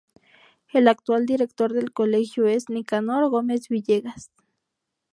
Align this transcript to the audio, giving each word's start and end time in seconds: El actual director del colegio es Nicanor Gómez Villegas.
El 0.73 0.87
actual 0.87 1.27
director 1.27 1.73
del 1.73 1.93
colegio 1.93 2.47
es 2.47 2.69
Nicanor 2.71 3.29
Gómez 3.29 3.67
Villegas. 3.69 4.31